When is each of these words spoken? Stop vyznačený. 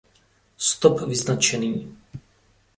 Stop 0.69 0.97
vyznačený. 1.01 1.71